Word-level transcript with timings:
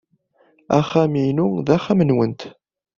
Axxam-inu 0.77 1.47
d 1.65 1.67
axxam-nwent. 1.75 2.41